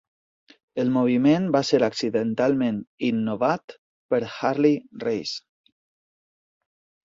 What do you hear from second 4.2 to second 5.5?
Harley Race.